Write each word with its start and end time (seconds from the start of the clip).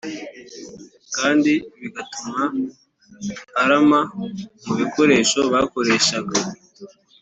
kandi 1.17 1.51
bigatuma 1.81 2.43
arama 3.63 3.99
mu 4.67 4.73
bikoresho 4.79 5.39
bakoreshaga 5.53 6.37